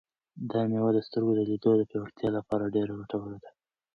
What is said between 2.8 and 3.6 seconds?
ګټوره ده.